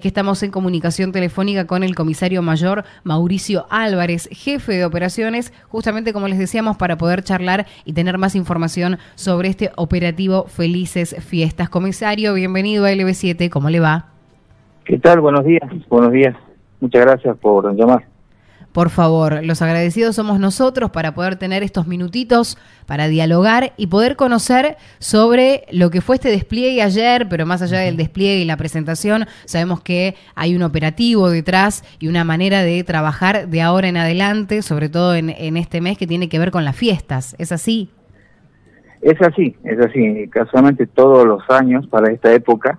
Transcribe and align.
que 0.00 0.06
estamos 0.06 0.44
en 0.44 0.52
comunicación 0.52 1.10
telefónica 1.10 1.66
con 1.66 1.82
el 1.82 1.96
comisario 1.96 2.40
mayor 2.40 2.84
Mauricio 3.02 3.66
Álvarez, 3.68 4.28
jefe 4.30 4.74
de 4.74 4.84
operaciones, 4.84 5.52
justamente 5.70 6.12
como 6.12 6.28
les 6.28 6.38
decíamos, 6.38 6.76
para 6.76 6.96
poder 6.96 7.24
charlar 7.24 7.66
y 7.84 7.94
tener 7.94 8.16
más 8.16 8.36
información 8.36 8.98
sobre 9.16 9.48
este 9.48 9.72
operativo 9.74 10.44
Felices 10.44 11.16
Fiestas. 11.18 11.68
Comisario, 11.68 12.32
bienvenido 12.34 12.84
a 12.84 12.92
LB7, 12.92 13.50
¿cómo 13.50 13.70
le 13.70 13.80
va? 13.80 14.06
¿Qué 14.84 15.00
tal? 15.00 15.20
Buenos 15.20 15.44
días, 15.44 15.68
buenos 15.88 16.12
días. 16.12 16.36
Muchas 16.78 17.04
gracias 17.04 17.36
por 17.38 17.74
llamar. 17.74 18.06
Por 18.78 18.90
favor, 18.90 19.44
los 19.44 19.60
agradecidos 19.60 20.14
somos 20.14 20.38
nosotros 20.38 20.92
para 20.92 21.12
poder 21.12 21.34
tener 21.34 21.64
estos 21.64 21.88
minutitos 21.88 22.56
para 22.86 23.08
dialogar 23.08 23.72
y 23.76 23.88
poder 23.88 24.14
conocer 24.14 24.76
sobre 25.00 25.64
lo 25.72 25.90
que 25.90 26.00
fue 26.00 26.14
este 26.14 26.28
despliegue 26.28 26.80
ayer, 26.80 27.26
pero 27.28 27.44
más 27.44 27.60
allá 27.60 27.80
del 27.80 27.96
despliegue 27.96 28.40
y 28.40 28.44
la 28.44 28.56
presentación, 28.56 29.24
sabemos 29.46 29.80
que 29.80 30.14
hay 30.36 30.54
un 30.54 30.62
operativo 30.62 31.28
detrás 31.28 31.82
y 31.98 32.06
una 32.06 32.22
manera 32.22 32.62
de 32.62 32.84
trabajar 32.84 33.48
de 33.48 33.62
ahora 33.62 33.88
en 33.88 33.96
adelante, 33.96 34.62
sobre 34.62 34.88
todo 34.88 35.16
en, 35.16 35.30
en 35.30 35.56
este 35.56 35.80
mes 35.80 35.98
que 35.98 36.06
tiene 36.06 36.28
que 36.28 36.38
ver 36.38 36.52
con 36.52 36.64
las 36.64 36.76
fiestas. 36.76 37.34
¿Es 37.40 37.50
así? 37.50 37.90
Es 39.02 39.20
así, 39.20 39.56
es 39.64 39.80
así. 39.80 40.28
Casualmente 40.28 40.86
todos 40.86 41.26
los 41.26 41.42
años 41.50 41.88
para 41.88 42.12
esta 42.12 42.32
época, 42.32 42.78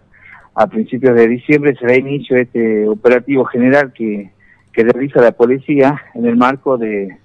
a 0.55 0.65
principios 0.67 1.13
de 1.17 1.27
diciembre, 1.27 1.75
se 1.77 1.85
da 1.85 1.97
inicio 1.97 2.37
este 2.37 2.87
operativo 2.87 3.43
general 3.43 3.91
que 3.91 4.31
que 4.79 4.85
realiza 4.85 5.19
la 5.19 5.33
policía 5.33 6.01
en 6.13 6.25
el 6.25 6.37
marco 6.37 6.77
de, 6.77 7.17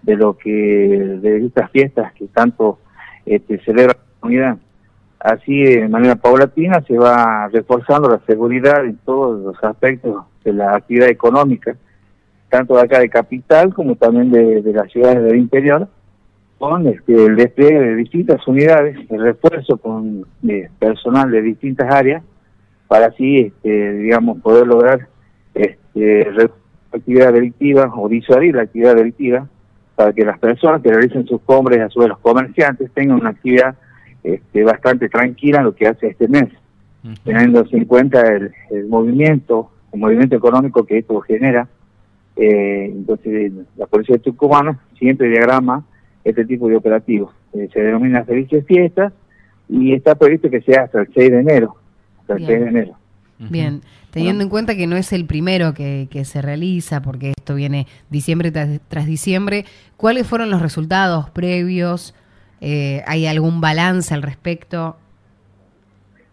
de 0.00 0.16
lo 0.16 0.38
que 0.38 0.48
de 0.48 1.44
estas 1.44 1.70
fiestas 1.70 2.10
que 2.14 2.26
tanto 2.28 2.78
este, 3.26 3.58
celebra 3.64 3.92
la 3.98 4.20
comunidad. 4.20 4.56
Así, 5.20 5.62
de 5.62 5.88
manera 5.88 6.16
paulatina, 6.16 6.82
se 6.88 6.96
va 6.96 7.48
reforzando 7.48 8.08
la 8.08 8.20
seguridad 8.26 8.82
en 8.86 8.96
todos 9.04 9.42
los 9.42 9.62
aspectos 9.62 10.24
de 10.42 10.54
la 10.54 10.74
actividad 10.74 11.10
económica, 11.10 11.76
tanto 12.48 12.76
de 12.76 12.80
acá 12.80 13.00
de 13.00 13.10
capital 13.10 13.74
como 13.74 13.94
también 13.96 14.30
de, 14.30 14.72
las 14.72 14.90
ciudades 14.90 15.22
del 15.22 15.36
interior, 15.36 15.88
con 16.56 16.86
este, 16.86 17.26
el 17.26 17.36
despliegue 17.36 17.78
de 17.78 17.96
distintas 17.96 18.46
unidades, 18.48 18.96
el 19.10 19.20
refuerzo 19.20 19.76
con 19.76 20.24
personal 20.78 21.30
de 21.30 21.42
distintas 21.42 21.92
áreas, 21.92 22.22
para 22.88 23.08
así, 23.08 23.38
este, 23.38 23.92
digamos, 23.98 24.40
poder 24.40 24.66
lograr 24.66 25.08
este, 25.54 26.26
actividad 26.92 27.32
delictiva 27.32 27.92
o 27.94 28.08
disuadir 28.08 28.54
la 28.54 28.62
actividad 28.62 28.96
delictiva 28.96 29.48
para 29.94 30.12
que 30.12 30.24
las 30.24 30.38
personas 30.38 30.82
que 30.82 30.90
realicen 30.90 31.26
sus 31.26 31.40
compras 31.42 31.78
y 31.78 31.80
a 31.80 31.88
su 31.88 32.00
vez 32.00 32.08
los 32.08 32.18
comerciantes 32.18 32.90
tengan 32.92 33.20
una 33.20 33.30
actividad 33.30 33.76
este, 34.22 34.64
bastante 34.64 35.08
tranquila 35.08 35.58
en 35.58 35.64
lo 35.64 35.74
que 35.74 35.86
hace 35.86 36.08
este 36.08 36.28
mes, 36.28 36.48
teniendo 37.24 37.64
en 37.70 37.84
cuenta 37.84 38.22
el, 38.26 38.86
movimiento, 38.88 39.70
el 39.92 40.00
movimiento 40.00 40.36
económico 40.36 40.84
que 40.84 40.98
esto 40.98 41.20
genera. 41.20 41.68
Eh, 42.36 42.90
entonces, 42.92 43.52
la 43.76 43.86
Policía 43.86 44.16
de 44.16 44.22
Tucumán 44.22 44.78
siempre 44.98 45.28
diagrama 45.28 45.84
este 46.24 46.44
tipo 46.44 46.68
de 46.68 46.76
operativos. 46.76 47.34
Eh, 47.52 47.68
se 47.72 47.80
denomina 47.80 48.24
Felices 48.24 48.64
Fiestas 48.64 49.12
y 49.68 49.92
está 49.92 50.14
previsto 50.14 50.48
que 50.48 50.62
sea 50.62 50.84
hasta 50.84 51.00
el 51.00 51.08
6 51.12 51.30
de 51.30 51.40
enero. 51.40 51.76
Hasta 52.20 52.34
el 52.34 52.46
6 52.46 52.60
de 52.60 52.68
enero. 52.68 52.96
Bien, 53.50 53.82
teniendo 54.10 54.44
en 54.44 54.50
cuenta 54.50 54.74
que 54.76 54.86
no 54.86 54.96
es 54.96 55.12
el 55.12 55.26
primero 55.26 55.74
que, 55.74 56.08
se 56.24 56.42
realiza, 56.42 57.02
porque 57.02 57.32
esto 57.36 57.54
viene 57.54 57.86
diciembre 58.10 58.50
tras, 58.50 59.06
diciembre, 59.06 59.64
¿cuáles 59.96 60.26
fueron 60.26 60.50
los 60.50 60.62
resultados 60.62 61.30
previos? 61.30 62.14
Eh, 62.60 63.02
¿Hay 63.06 63.26
algún 63.26 63.60
balance 63.60 64.14
al 64.14 64.22
respecto? 64.22 64.96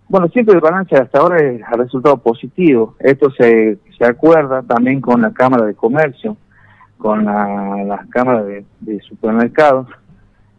Bueno, 0.08 0.28
siempre 0.30 0.56
el 0.56 0.62
balance 0.62 0.96
hasta 0.96 1.20
ahora 1.20 1.38
ha 1.66 1.78
resultado 1.78 2.18
positivo. 2.18 2.96
Esto 3.00 3.32
se, 3.32 3.78
se 3.98 4.06
acuerda 4.06 4.64
también 4.64 5.02
con 5.02 5.22
la 5.22 5.32
Cámara 5.32 5.66
de 5.66 5.76
Comercio, 5.76 6.36
con 6.98 7.26
la, 7.26 7.84
la 7.86 8.06
Cámara 8.10 8.44
de, 8.44 8.66
Supermercados, 9.02 9.88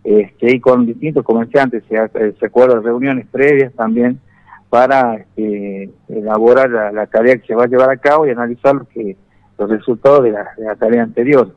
este, 0.04 0.54
y 0.54 0.60
con 0.60 0.86
distintos 0.86 1.24
comerciantes. 1.24 1.82
Se, 1.88 2.32
se 2.32 2.46
acuerda 2.46 2.76
de 2.76 2.82
reuniones 2.82 3.26
previas 3.26 3.72
también 3.74 4.20
para 4.70 5.16
este, 5.16 5.90
elaborar 6.08 6.70
la, 6.70 7.06
tarea 7.06 7.36
que 7.36 7.46
se 7.48 7.54
va 7.54 7.64
a 7.64 7.66
llevar 7.68 7.90
a 7.90 7.96
cabo 7.96 8.26
y 8.26 8.30
analizar 8.30 8.76
lo 8.76 8.84
que, 8.86 9.16
los 9.58 9.68
resultados 9.68 10.22
de 10.22 10.30
la, 10.30 10.76
tarea 10.76 11.02
anterior. 11.02 11.52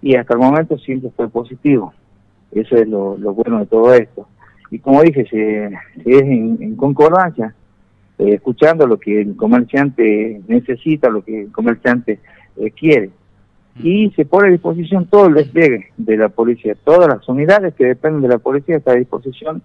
Y 0.00 0.14
hasta 0.14 0.34
el 0.34 0.40
momento 0.40 0.78
siempre 0.78 1.10
fue 1.16 1.28
positivo. 1.28 1.92
Eso 2.52 2.76
es 2.76 2.86
lo, 2.86 3.16
bueno 3.16 3.58
de 3.58 3.66
todo 3.66 3.92
esto. 3.92 4.28
Y 4.70 4.78
como 4.78 5.02
dije, 5.02 5.26
se, 5.26 5.66
es 5.66 6.22
en, 6.22 6.76
concordancia, 6.76 7.54
eh, 8.18 8.34
escuchando 8.34 8.86
lo 8.86 8.98
que 8.98 9.20
el 9.20 9.36
comerciante 9.36 10.40
necesita, 10.46 11.08
lo 11.08 11.24
que 11.24 11.42
el 11.42 11.52
comerciante 11.52 12.20
eh, 12.56 12.70
quiere. 12.70 13.10
Y 13.82 14.10
se 14.10 14.24
pone 14.24 14.48
a 14.48 14.52
disposición 14.52 15.06
todo 15.06 15.26
el 15.26 15.34
despliegue 15.34 15.88
de 15.96 16.16
la 16.16 16.28
policía. 16.28 16.76
Todas 16.84 17.08
las 17.08 17.28
unidades 17.28 17.74
que 17.74 17.86
dependen 17.86 18.22
de 18.22 18.28
la 18.28 18.38
policía 18.38 18.76
están 18.76 18.94
a 18.94 18.98
disposición 18.98 19.62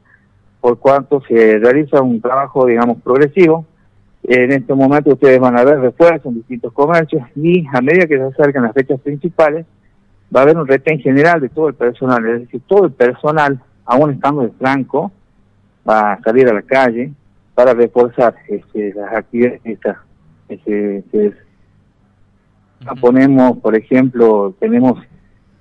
por 0.61 0.79
cuanto 0.79 1.21
se 1.21 1.57
realiza 1.59 2.01
un 2.01 2.21
trabajo, 2.21 2.65
digamos, 2.65 3.01
progresivo. 3.01 3.65
En 4.23 4.51
este 4.51 4.73
momento 4.73 5.11
ustedes 5.11 5.39
van 5.39 5.57
a 5.57 5.63
ver 5.63 5.79
refuerzos 5.79 6.25
en 6.27 6.35
distintos 6.35 6.73
comercios 6.73 7.23
y 7.35 7.65
a 7.73 7.81
medida 7.81 8.05
que 8.05 8.17
se 8.17 8.23
acercan 8.23 8.63
las 8.63 8.73
fechas 8.73 8.99
principales, 8.99 9.65
va 10.35 10.41
a 10.41 10.43
haber 10.43 10.57
un 10.57 10.67
retén 10.67 10.99
general 10.99 11.39
de 11.39 11.49
todo 11.49 11.69
el 11.69 11.73
personal, 11.73 12.25
es 12.27 12.41
decir, 12.41 12.61
todo 12.67 12.85
el 12.85 12.91
personal, 12.91 13.59
aún 13.85 14.11
estando 14.11 14.41
de 14.41 14.51
franco, 14.51 15.11
va 15.89 16.13
a 16.13 16.21
salir 16.21 16.47
a 16.49 16.53
la 16.53 16.61
calle 16.61 17.11
para 17.55 17.73
reforzar 17.73 18.35
este, 18.47 18.93
las 18.93 19.13
actividades 19.13 19.61
estas. 19.63 19.97
Este, 20.49 21.33
Ponemos, 23.01 23.57
por 23.57 23.75
ejemplo, 23.75 24.55
tenemos 24.59 24.99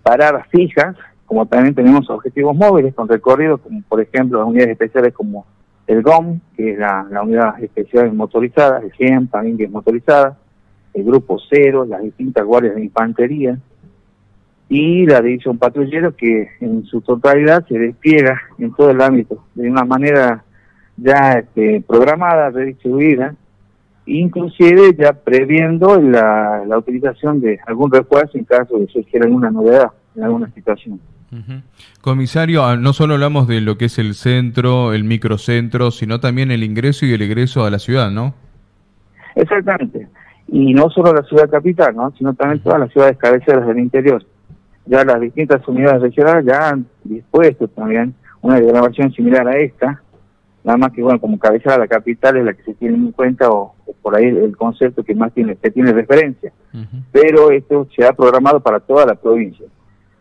paradas 0.03 0.47
fijas 0.49 0.95
como 1.29 1.45
también 1.45 1.75
tenemos 1.75 2.09
objetivos 2.09 2.57
móviles 2.57 2.95
con 2.95 3.07
recorridos, 3.07 3.61
como 3.61 3.83
por 3.83 4.01
ejemplo 4.01 4.45
unidades 4.47 4.73
especiales 4.73 5.13
como 5.13 5.45
el 5.87 6.03
GOM, 6.03 6.41
que 6.57 6.73
es 6.73 6.79
la, 6.79 7.07
unidad 7.23 7.63
especial 7.63 8.13
motorizada, 8.15 8.81
el 8.81 8.91
GEM 8.93 9.29
también 9.29 9.59
que 9.59 9.69
el 10.95 11.05
Grupo 11.05 11.39
Cero, 11.51 11.85
las 11.85 12.03
distintas 12.03 12.45
guardias 12.47 12.77
de 12.77 12.85
infantería, 12.85 13.59
y 14.71 15.05
la 15.07 15.21
división 15.21 15.59
patrullero 15.59 16.17
que 16.17 16.49
en 16.61 16.85
su 16.85 17.03
totalidad 17.03 17.67
se 17.69 17.79
despliega 17.79 18.41
en 18.59 18.73
todo 18.75 18.91
el 18.91 19.01
ámbito 19.01 19.45
de 19.55 19.71
una 19.71 19.85
manera 19.85 20.45
ya 20.97 21.33
este, 21.33 21.83
programada, 21.87 22.51
redistribuida, 22.51 23.35
inclusive 24.07 24.95
ya 24.99 25.13
previendo 25.13 26.01
la, 26.01 26.65
la 26.67 26.79
utilización 26.79 27.41
de 27.41 27.61
algún 27.67 27.93
refuerzo 27.93 28.39
en 28.39 28.45
caso 28.45 28.79
de 28.79 28.87
surgir 28.89 29.23
alguna 29.23 29.51
novedad 29.51 29.91
en 30.17 30.25
alguna 30.25 30.51
situación. 30.53 31.01
Comisario, 32.01 32.65
ah, 32.65 32.77
no 32.77 32.93
solo 32.93 33.15
hablamos 33.15 33.47
de 33.47 33.61
lo 33.61 33.77
que 33.77 33.87
es 33.87 33.99
el 33.99 34.15
centro, 34.15 34.93
el 34.95 35.05
microcentro, 35.05 35.91
sino 35.91 36.21
también 36.21 36.51
el 36.51 36.65
ingreso 36.65 37.05
y 37.05 37.13
el 37.13 37.23
egreso 37.23 37.65
a 37.65 37.71
la 37.71 37.79
ciudad, 37.79 38.11
¿no? 38.11 38.35
Exactamente. 39.35 40.09
Y 40.49 40.73
no 40.73 40.89
solo 40.91 41.13
la 41.13 41.23
ciudad 41.23 41.51
capital, 41.51 41.95
¿no? 41.95 42.11
sino 42.17 42.33
también 42.35 42.63
todas 42.63 42.81
las 42.81 42.91
ciudades 42.91 43.19
cabeceras 43.19 43.67
del 43.67 43.79
interior. 43.79 44.25
Ya 44.87 45.05
las 45.05 45.21
distintas 45.21 45.67
unidades 45.69 46.01
regionales 46.01 46.47
ya 46.47 46.71
han 46.71 46.87
dispuesto 47.05 47.69
también 47.69 48.15
una 48.41 48.59
grabación 48.59 49.13
similar 49.13 49.47
a 49.47 49.59
esta, 49.59 50.03
nada 50.65 50.79
más 50.79 50.93
que, 50.93 51.03
bueno, 51.03 51.21
como 51.21 51.39
cabecera 51.39 51.79
la 51.79 51.87
capital 51.87 52.39
es 52.39 52.45
la 52.45 52.55
que 52.55 52.63
se 52.63 52.75
tiene 52.75 52.97
en 52.97 53.13
cuenta 53.13 53.51
o, 53.51 53.75
por 54.03 54.17
ahí 54.17 54.25
el 54.25 54.57
concepto 54.57 55.05
que 55.05 55.15
más 55.15 55.33
tiene, 55.33 55.57
se 55.61 55.71
tiene 55.71 55.93
referencia. 55.93 56.53
Pero 57.13 57.51
esto 57.51 57.87
se 57.95 58.07
ha 58.07 58.13
programado 58.13 58.61
para 58.61 58.81
toda 58.81 59.05
la 59.07 59.15
provincia. 59.15 59.67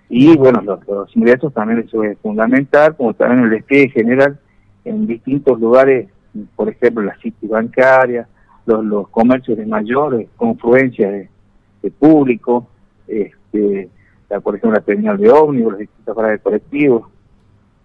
Y 0.10 0.38
bueno, 0.38 0.62
los, 0.62 1.16
ingresos 1.16 1.54
también 1.54 1.80
eso 1.80 2.04
es 2.04 2.18
fundamental, 2.20 2.96
como 2.96 3.14
también 3.14 3.44
el 3.46 3.50
despliegue 3.50 3.90
general 3.90 4.40
en 4.86 5.06
distintos 5.06 5.60
lugares, 5.60 6.10
por 6.56 6.70
ejemplo 6.70 7.04
la 7.04 7.18
city 7.18 7.48
bancaria, 7.48 8.28
los, 8.66 8.86
los 8.86 9.10
comercios 9.10 9.58
de 9.58 9.66
mayor 9.66 10.26
confluencia 10.38 11.10
de, 11.10 11.30
público, 12.00 12.68
este, 13.08 13.90
por 14.44 14.56
ejemplo 14.56 14.74
la 14.74 14.82
terminal 14.82 15.18
de 15.18 15.30
ómnibus, 15.30 15.74
las 15.74 15.80
distintas 15.80 16.16
paradas 16.16 16.38
de 16.38 16.44
colectivos. 16.44 17.10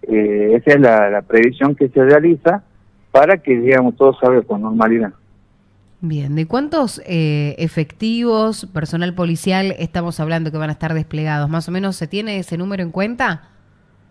Eh, 0.02 0.54
esa 0.54 0.70
es 0.72 0.80
la, 0.80 1.10
la 1.10 1.22
previsión 1.22 1.76
que 1.76 1.88
se 1.88 2.04
realiza 2.04 2.64
para 3.12 3.38
que, 3.38 3.56
digamos, 3.56 3.96
todo 3.96 4.14
salga 4.14 4.42
con 4.42 4.62
normalidad. 4.62 5.12
Bien, 6.04 6.34
¿de 6.34 6.46
cuántos 6.46 7.00
eh, 7.06 7.54
efectivos, 7.58 8.66
personal 8.74 9.14
policial 9.14 9.76
estamos 9.78 10.18
hablando 10.18 10.50
que 10.50 10.58
van 10.58 10.68
a 10.68 10.72
estar 10.72 10.94
desplegados? 10.94 11.48
¿Más 11.48 11.68
o 11.68 11.70
menos 11.70 11.94
se 11.94 12.08
tiene 12.08 12.38
ese 12.38 12.58
número 12.58 12.82
en 12.82 12.90
cuenta? 12.90 13.42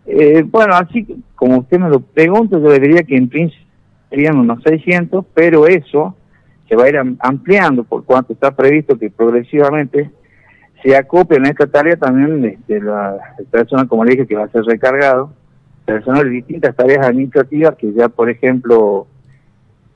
Eh, 0.05 0.41
bueno, 0.47 0.73
así 0.73 1.05
como 1.35 1.57
usted 1.59 1.79
me 1.79 1.89
lo 1.89 1.99
pregunta, 1.99 2.57
yo 2.57 2.69
le 2.69 2.79
diría 2.79 3.03
que 3.03 3.17
en 3.17 3.27
principio 3.27 3.67
serían 4.09 4.37
unos 4.37 4.63
600, 4.63 5.25
pero 5.33 5.67
eso 5.67 6.15
se 6.69 6.77
va 6.77 6.85
a 6.85 6.89
ir 6.89 6.97
ampliando 7.19 7.83
por 7.83 8.05
cuanto 8.05 8.31
está 8.31 8.55
previsto 8.55 8.97
que 8.97 9.09
progresivamente 9.09 10.11
se 10.81 10.95
acople 10.95 11.39
en 11.39 11.47
esta 11.47 11.67
tarea 11.67 11.97
también 11.97 12.57
de, 12.67 12.79
la 12.79 13.17
personal, 13.51 13.89
como 13.89 14.05
le 14.05 14.11
dije, 14.11 14.27
que 14.27 14.35
va 14.37 14.45
a 14.45 14.51
ser 14.51 14.63
recargado, 14.63 15.33
personal 15.83 16.23
de 16.23 16.29
distintas 16.29 16.73
tareas 16.73 17.05
administrativas 17.05 17.75
que 17.75 17.91
ya, 17.91 18.07
por 18.07 18.29
ejemplo, 18.29 19.07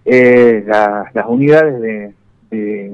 eh, 0.06 0.63
las 0.66 1.25
unidades 1.28 2.13
de, 2.50 2.92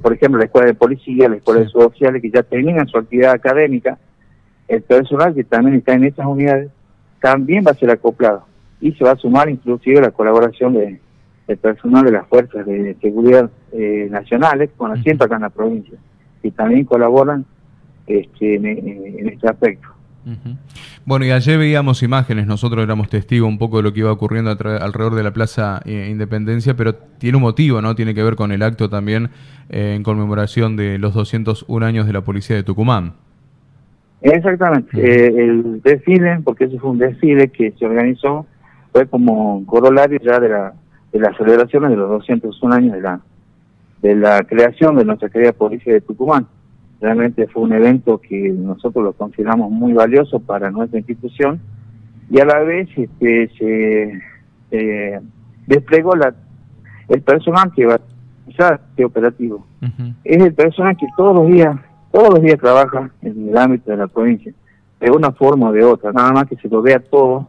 por 0.00 0.12
ejemplo, 0.12 0.38
la 0.38 0.46
escuela 0.46 0.68
de 0.68 0.74
policía, 0.74 1.28
la 1.28 1.36
escuela 1.36 1.60
de 1.60 1.68
sociales, 1.68 2.22
que 2.22 2.30
ya 2.30 2.42
terminan 2.42 2.86
su 2.88 2.98
actividad 2.98 3.32
académica, 3.32 3.98
el 4.68 4.82
personal 4.82 5.34
que 5.34 5.44
también 5.44 5.76
está 5.76 5.94
en 5.94 6.04
esas 6.04 6.26
unidades 6.26 6.70
también 7.20 7.64
va 7.66 7.72
a 7.72 7.74
ser 7.74 7.90
acoplado 7.90 8.44
y 8.80 8.92
se 8.92 9.04
va 9.04 9.12
a 9.12 9.16
sumar 9.16 9.48
inclusive 9.48 10.00
la 10.00 10.10
colaboración 10.10 10.74
de, 10.74 11.00
del 11.46 11.56
personal 11.56 12.04
de 12.04 12.12
las 12.12 12.28
fuerzas 12.28 12.64
de 12.66 12.96
seguridad 13.00 13.50
eh, 13.72 14.06
nacionales 14.10 14.70
con 14.76 14.92
asiento 14.92 15.24
acá 15.24 15.36
en 15.36 15.42
la 15.42 15.50
provincia 15.50 15.98
y 16.42 16.50
también 16.50 16.84
colaboran 16.84 17.44
este, 18.06 18.54
en, 18.56 19.28
este 19.28 19.48
aspecto. 19.48 19.88
Bueno, 21.04 21.24
y 21.24 21.30
ayer 21.30 21.58
veíamos 21.58 22.02
imágenes, 22.02 22.46
nosotros 22.46 22.82
éramos 22.82 23.08
testigos 23.08 23.48
un 23.48 23.58
poco 23.58 23.78
de 23.78 23.82
lo 23.84 23.92
que 23.92 24.00
iba 24.00 24.12
ocurriendo 24.12 24.50
alrededor 24.50 25.14
de 25.14 25.22
la 25.22 25.32
Plaza 25.32 25.80
eh, 25.84 26.08
Independencia, 26.10 26.74
pero 26.74 26.94
tiene 26.94 27.36
un 27.36 27.42
motivo, 27.42 27.80
¿no? 27.80 27.94
Tiene 27.94 28.14
que 28.14 28.22
ver 28.22 28.36
con 28.36 28.52
el 28.52 28.62
acto 28.62 28.90
también 28.90 29.30
eh, 29.70 29.94
en 29.96 30.02
conmemoración 30.02 30.76
de 30.76 30.98
los 30.98 31.14
201 31.14 31.86
años 31.86 32.06
de 32.06 32.12
la 32.12 32.20
Policía 32.22 32.56
de 32.56 32.62
Tucumán. 32.62 33.14
Exactamente, 34.20 34.98
eh, 35.00 35.28
el 35.28 35.80
desfile, 35.82 36.40
porque 36.44 36.64
ese 36.64 36.78
fue 36.78 36.90
un 36.90 36.98
desfile 36.98 37.48
que 37.48 37.72
se 37.78 37.86
organizó, 37.86 38.46
fue 38.92 39.06
como 39.06 39.64
corolario 39.64 40.18
ya 40.20 40.40
de, 40.40 40.48
la, 40.48 40.72
de 41.12 41.20
las 41.20 41.36
celebraciones 41.36 41.90
de 41.90 41.96
los 41.96 42.10
201 42.10 42.74
años 42.74 42.92
de 42.94 43.00
la, 43.00 43.20
de 44.02 44.16
la 44.16 44.42
creación 44.42 44.96
de 44.96 45.04
nuestra 45.04 45.28
querida 45.28 45.52
Policía 45.52 45.92
de 45.92 46.00
Tucumán. 46.00 46.46
Realmente 47.00 47.46
fue 47.46 47.62
un 47.62 47.72
evento 47.72 48.18
que 48.18 48.50
nosotros 48.50 49.04
lo 49.04 49.12
consideramos 49.12 49.70
muy 49.70 49.92
valioso 49.92 50.40
para 50.40 50.70
nuestra 50.70 50.98
institución 50.98 51.60
y 52.28 52.40
a 52.40 52.44
la 52.44 52.58
vez 52.60 52.88
este, 52.96 53.48
se 53.56 55.20
desplegó 55.66 56.16
la, 56.16 56.34
el 57.08 57.22
personal 57.22 57.72
que 57.74 57.86
va 57.86 57.94
a 57.94 58.80
este 58.90 59.04
operativo. 59.04 59.64
Es 60.24 60.42
el 60.42 60.54
personal 60.54 60.96
que 60.96 61.06
todos 61.16 61.34
los 61.34 61.46
días, 61.46 61.76
todos 62.10 62.34
los 62.34 62.42
días 62.42 62.58
trabaja 62.58 63.10
en 63.22 63.48
el 63.48 63.56
ámbito 63.56 63.90
de 63.90 63.96
la 63.96 64.08
provincia, 64.08 64.52
de 64.98 65.10
una 65.10 65.30
forma 65.32 65.68
o 65.68 65.72
de 65.72 65.84
otra, 65.84 66.12
nada 66.12 66.32
más 66.32 66.46
que 66.46 66.56
se 66.56 66.68
lo 66.68 66.82
vea 66.82 66.98
todo 66.98 67.48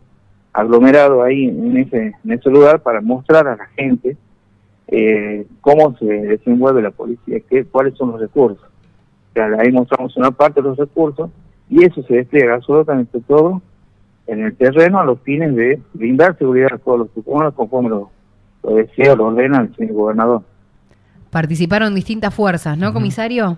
aglomerado 0.54 1.24
ahí 1.24 1.46
en 1.46 1.78
ese, 1.78 2.14
en 2.24 2.32
ese 2.32 2.50
lugar 2.50 2.82
para 2.82 3.02
mostrar 3.02 3.48
a 3.48 3.56
la 3.56 3.66
gente 3.78 4.18
eh, 4.88 5.46
cómo 5.62 5.96
se 5.98 6.06
desenvuelve 6.06 6.82
la 6.82 6.92
policía, 6.92 7.40
qué, 7.50 7.66
cuáles 7.66 7.96
son 7.96 8.12
los 8.12 8.20
recursos 8.20 8.69
ahí 9.42 9.72
mostramos 9.72 10.16
una 10.18 10.32
parte 10.32 10.62
de 10.62 10.70
los 10.70 10.78
recursos 10.78 11.30
y 11.70 11.84
eso 11.84 12.02
se 12.04 12.16
despliega 12.16 12.56
absolutamente 12.56 13.20
todo 13.22 13.62
en 14.28 14.44
el 14.44 14.56
terreno 14.56 15.00
a 15.00 15.06
los 15.06 15.20
fines 15.22 15.56
de 15.56 15.82
brindar 15.94 16.38
seguridad 16.38 16.74
a 16.74 16.78
todos 16.78 17.00
los 17.00 17.14
tucumanos 17.14 17.54
conforme 17.54 17.90
lo, 17.90 18.12
lo 18.64 18.76
decía, 18.76 19.16
lo 19.16 19.28
ordena 19.28 19.62
el 19.62 19.76
señor 19.76 19.94
gobernador. 19.94 20.44
Participaron 21.32 21.96
distintas 21.96 22.34
fuerzas, 22.34 22.78
¿no, 22.78 22.94
comisario? 22.94 23.58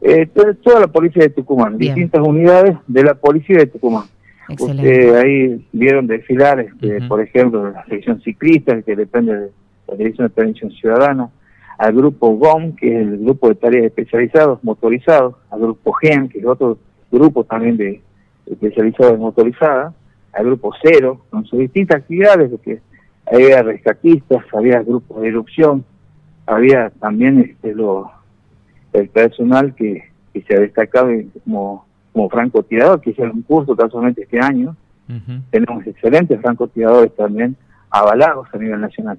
Eh, 0.00 0.26
toda, 0.26 0.80
la 0.80 0.86
policía 0.86 1.24
de 1.24 1.30
Tucumán, 1.30 1.76
distintas 1.76 2.20
unidades 2.20 2.76
de 2.86 3.02
la 3.02 3.14
policía 3.14 3.58
de 3.58 3.66
Tucumán. 3.66 4.04
Excelente. 4.48 5.16
ahí 5.16 5.66
vieron 5.72 6.06
desfilar, 6.06 6.60
este, 6.60 7.02
por 7.02 7.20
ejemplo, 7.20 7.70
la 7.70 7.84
sección 7.86 8.20
ciclista, 8.22 8.80
que 8.82 8.96
depende 8.96 9.34
de 9.34 9.50
la 9.88 9.96
Dirección 9.96 10.28
de 10.28 10.34
Prevención 10.34 10.70
Ciudadana, 10.70 11.28
al 11.78 11.92
grupo 11.92 12.30
GOM, 12.36 12.74
que 12.74 12.88
es 12.88 13.06
el 13.06 13.18
grupo 13.18 13.48
de 13.48 13.54
tareas 13.54 13.84
especializados 13.86 14.62
motorizados, 14.64 15.36
al 15.50 15.60
grupo 15.60 15.92
GEM, 15.92 16.28
que 16.28 16.40
es 16.40 16.44
otro 16.44 16.76
grupo 17.10 17.44
también 17.44 17.76
de 17.76 18.02
especializados 18.46 19.14
en 19.14 19.20
motorizadas, 19.20 19.94
al 20.32 20.46
grupo 20.46 20.72
Cero, 20.82 21.24
con 21.30 21.44
sus 21.46 21.60
distintas 21.60 21.98
actividades, 21.98 22.50
porque 22.50 22.80
había 23.30 23.62
rescatistas, 23.62 24.44
había 24.52 24.82
grupos 24.82 25.22
de 25.22 25.28
erupción, 25.28 25.84
había 26.46 26.90
también 26.90 27.40
este 27.40 27.74
lo, 27.74 28.10
el 28.92 29.08
personal 29.08 29.74
que, 29.74 30.08
se 30.46 30.54
ha 30.54 30.60
destacado 30.60 31.08
como, 31.42 31.84
como 32.12 32.30
francotirador, 32.30 33.00
que 33.00 33.10
hicieron 33.10 33.36
un 33.36 33.42
curso 33.42 33.74
casualmente 33.74 34.22
este 34.22 34.38
año. 34.38 34.76
Tenemos 35.50 35.84
excelentes 35.84 36.40
francotiradores 36.40 37.12
también 37.16 37.56
avalados 37.90 38.46
a 38.52 38.58
nivel 38.58 38.80
nacional. 38.80 39.18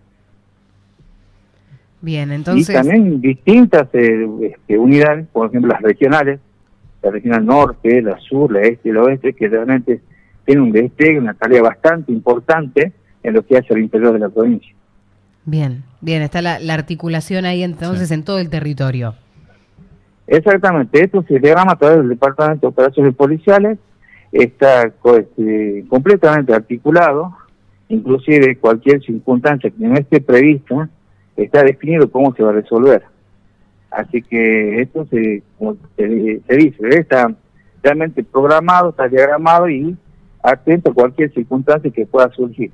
Bien, 2.02 2.32
entonces... 2.32 2.70
Y 2.70 2.74
también 2.74 3.22
distintas 3.22 3.88
eh, 3.94 4.28
este, 4.42 4.78
unidades, 4.78 5.28
por 5.28 5.48
ejemplo 5.48 5.72
las 5.72 5.82
regionales, 5.82 6.40
la 7.02 7.12
regional 7.12 7.46
norte, 7.46 8.02
la 8.02 8.18
sur, 8.20 8.52
la 8.52 8.62
este 8.62 8.90
y 8.90 8.92
la 8.92 9.04
oeste, 9.04 9.34
que 9.34 9.48
realmente 9.48 10.02
tienen 10.46 10.64
un 10.66 10.72
despliegue, 10.72 11.20
una 11.20 11.34
tarea 11.34 11.62
bastante 11.62 12.12
importante 12.12 12.94
en 13.24 13.34
lo 13.34 13.46
que 13.46 13.58
hace 13.58 13.74
al 13.74 13.82
interior 13.82 14.14
de 14.14 14.20
la 14.20 14.30
provincia. 14.30 14.74
Bien, 15.46 15.84
bien, 16.02 16.22
está 16.22 16.42
la, 16.42 16.56
articulación 16.74 17.46
ahí 17.46 17.64
entonces 17.64 18.12
en 18.12 18.24
todo 18.24 18.40
el 18.40 18.50
territorio. 18.50 19.16
Exactamente, 20.28 21.04
esto 21.04 21.24
se 21.28 21.40
diagrama 21.40 21.74
a 21.74 21.76
través 21.76 21.98
del 22.00 22.10
Departamento 22.10 22.68
de 22.68 22.72
Operaciones 22.72 23.16
Policiales, 23.16 23.80
está 24.32 24.84
este, 25.18 25.86
completamente 25.90 26.54
articulado, 26.54 27.36
inclusive 27.88 28.58
cualquier 28.58 29.02
circunstancia 29.02 29.72
que 29.72 29.88
no 29.88 29.96
esté 29.96 30.22
prevista, 30.22 30.88
está 31.44 31.64
definido 31.64 32.12
cómo 32.12 32.34
se 32.34 32.44
va 32.44 32.50
a 32.50 32.54
resolver. 32.54 33.04
Así 33.92 34.22
que 34.22 34.82
esto 34.82 35.06
se, 35.10 35.42
como 35.58 35.76
se, 35.96 36.08
dice, 36.08 36.90
está 36.90 37.34
realmente 37.82 38.24
programado, 38.24 38.90
está 38.90 39.08
diagramado 39.08 39.70
y 39.70 39.98
atento 40.44 40.92
a 40.92 40.94
cualquier 40.94 41.34
circunstancia 41.34 41.92
que 41.92 42.06
pueda 42.06 42.30
surgir. 42.32 42.72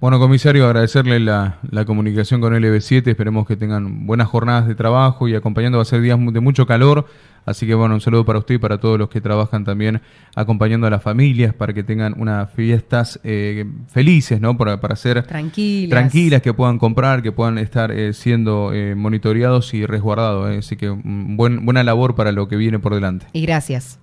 Bueno, 0.00 0.18
comisario, 0.18 0.66
agradecerle 0.66 1.20
la, 1.20 1.58
la, 1.70 1.84
comunicación 1.84 2.40
con 2.40 2.54
LB7. 2.54 3.06
Esperemos 3.06 3.46
que 3.46 3.56
tengan 3.56 4.06
buenas 4.06 4.28
jornadas 4.28 4.66
de 4.66 4.74
trabajo 4.74 5.28
y 5.28 5.34
acompañando 5.34 5.78
va 5.78 5.82
a 5.82 5.84
ser 5.84 6.00
días 6.00 6.18
de 6.20 6.40
mucho 6.40 6.66
calor. 6.66 7.06
Así 7.44 7.66
que 7.66 7.74
bueno, 7.74 7.94
un 7.94 8.00
saludo 8.00 8.24
para 8.24 8.38
usted 8.38 8.54
y 8.56 8.58
para 8.58 8.78
todos 8.78 8.98
los 8.98 9.08
que 9.08 9.20
trabajan 9.20 9.64
también 9.64 10.00
acompañando 10.36 10.86
a 10.86 10.90
las 10.90 11.02
familias 11.02 11.52
para 11.52 11.72
que 11.72 11.82
tengan 11.82 12.14
unas 12.16 12.52
fiestas 12.52 13.20
eh, 13.24 13.64
felices, 13.88 14.40
¿no? 14.40 14.56
Para, 14.56 14.80
para 14.80 14.94
ser 14.94 15.24
tranquilas. 15.24 15.90
tranquilas, 15.90 16.42
que 16.42 16.54
puedan 16.54 16.78
comprar, 16.78 17.22
que 17.22 17.32
puedan 17.32 17.58
estar 17.58 17.90
eh, 17.90 18.12
siendo 18.12 18.72
eh, 18.72 18.94
monitoreados 18.94 19.74
y 19.74 19.86
resguardados. 19.86 20.56
Así 20.56 20.76
que 20.76 20.90
mm, 20.90 21.36
buen, 21.36 21.64
buena 21.64 21.82
labor 21.82 22.14
para 22.14 22.30
lo 22.30 22.46
que 22.48 22.56
viene 22.56 22.78
por 22.78 22.94
delante. 22.94 23.26
Y 23.32 23.44
gracias. 23.44 23.98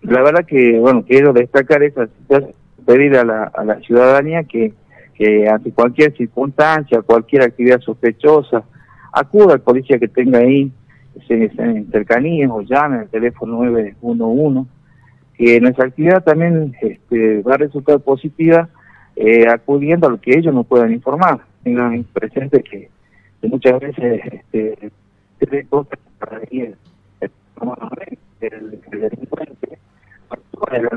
La 0.00 0.22
verdad 0.22 0.44
que, 0.46 0.78
bueno, 0.78 1.04
quiero 1.06 1.32
destacar 1.32 1.82
esa 1.82 2.06
situación 2.06 2.54
pedir 2.82 3.16
a 3.16 3.24
la, 3.24 3.44
a 3.44 3.64
la 3.64 3.80
ciudadanía 3.80 4.44
que, 4.44 4.74
que 5.14 5.48
ante 5.48 5.72
cualquier 5.72 6.16
circunstancia, 6.16 7.02
cualquier 7.02 7.42
actividad 7.42 7.80
sospechosa, 7.80 8.64
acuda 9.12 9.54
al 9.54 9.60
policía 9.60 9.98
que 9.98 10.08
tenga 10.08 10.38
ahí 10.38 10.72
en 11.28 11.90
cercanías 11.90 12.50
o 12.50 12.62
llame 12.62 13.00
al 13.00 13.08
teléfono 13.08 13.64
911, 13.64 14.70
que 15.34 15.60
nuestra 15.60 15.86
actividad 15.86 16.22
también 16.24 16.74
este, 16.80 17.42
va 17.42 17.54
a 17.54 17.58
resultar 17.58 18.00
positiva 18.00 18.68
eh, 19.16 19.46
acudiendo 19.48 20.06
a 20.06 20.10
lo 20.10 20.20
que 20.20 20.36
ellos 20.38 20.54
nos 20.54 20.66
puedan 20.66 20.92
informar. 20.92 21.40
Tengan 21.62 22.04
presente 22.04 22.62
que, 22.62 22.88
muchas 23.42 23.78
veces 23.80 24.20
este, 24.32 24.90
se 25.38 25.66
cosas 25.66 25.98
para 26.18 26.36
a 26.36 27.88
ver, 27.96 28.18
el, 28.40 28.80
el 28.90 29.00
delincuente, 29.00 29.78
el, 30.72 30.88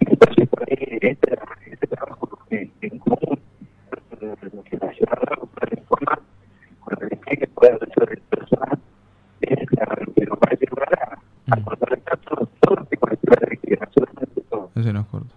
entonces, 0.00 0.48
por 0.48 0.62
ahí, 0.62 0.98
este, 1.00 1.38
este 1.70 1.86
trabajo 1.86 2.28
que 2.48 2.70
en 2.80 2.98
común, 2.98 3.38
que 4.70 4.76
la 4.76 4.92
ciudad 4.92 5.18
pueda 5.54 5.80
informar, 5.80 6.20
con 6.80 6.98
el 7.02 7.38
que 7.38 7.46
pueda 7.48 7.78
resolver 7.78 8.12
el 8.12 8.22
personal, 8.22 8.78
es 9.40 9.58
lo 9.60 10.12
que 10.14 10.26
nos 10.26 10.38
va 10.38 10.48
a 10.48 10.52
ayudar 10.52 11.18
a 11.50 11.60
contrarrestar 11.62 12.18
todo, 12.18 12.48
todo 12.60 12.76
lo 12.76 12.88
que 12.88 12.96
conecta 12.96 13.36
la 13.40 13.46
actividad, 13.52 13.82
absolutamente 13.82 14.40
todo. 14.50 14.70
Ese 14.74 14.92
nos 14.92 15.06
corta. 15.06 15.34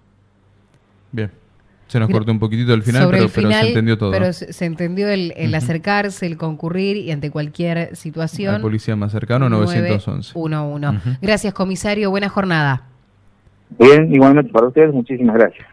Bien. 1.16 1.32
Se 1.88 2.00
nos 2.00 2.10
cortó 2.10 2.32
un 2.32 2.40
poquitito 2.40 2.74
al 2.74 2.82
final, 2.82 3.08
pero, 3.12 3.30
pero, 3.34 3.52
se 3.52 3.68
entendió 3.68 3.98
todo. 3.98 4.12
Pero 4.12 4.34
se, 4.34 4.66
entendió 4.66 5.08
el, 5.08 5.34
el 5.38 5.54
acercarse, 5.54 6.26
el 6.26 6.36
concurrir 6.36 6.98
y 6.98 7.12
ante 7.12 7.30
cualquier 7.30 7.96
situación. 7.96 8.56
La 8.56 8.62
policía 8.62 8.96
más 8.96 9.12
cercano, 9.12 9.50
911. 9.50 10.32
911. 10.34 11.20
Gracias, 11.22 11.54
comisario. 11.54 12.10
Buena 12.10 12.28
jornada. 12.28 12.86
Bien, 13.78 14.14
igualmente 14.14 14.52
para 14.52 14.68
ustedes, 14.68 14.92
muchísimas 14.92 15.36
gracias. 15.36 15.68